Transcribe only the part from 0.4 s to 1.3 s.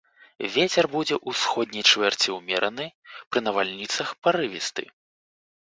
Вецер будзе